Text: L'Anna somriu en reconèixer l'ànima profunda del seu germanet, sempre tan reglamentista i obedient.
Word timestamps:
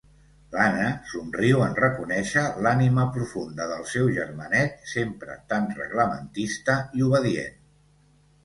L'Anna 0.53 0.85
somriu 1.09 1.59
en 1.65 1.75
reconèixer 1.79 2.45
l'ànima 2.67 3.05
profunda 3.17 3.67
del 3.73 3.85
seu 3.91 4.09
germanet, 4.17 4.81
sempre 4.95 5.39
tan 5.53 5.69
reglamentista 5.83 6.79
i 7.01 7.07
obedient. 7.11 7.63